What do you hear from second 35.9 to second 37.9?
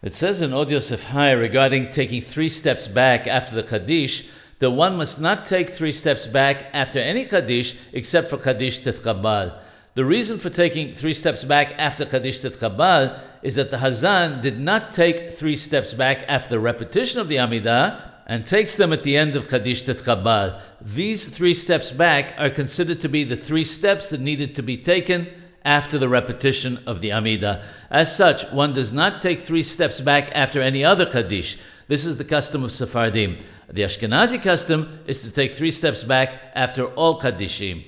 back after all Kaddishim.